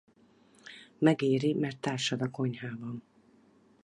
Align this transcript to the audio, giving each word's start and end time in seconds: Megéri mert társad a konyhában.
Megéri 0.97 1.53
mert 1.53 1.79
társad 1.81 2.21
a 2.21 2.31
konyhában. 2.31 3.03